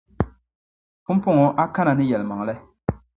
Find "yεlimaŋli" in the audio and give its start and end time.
2.09-2.53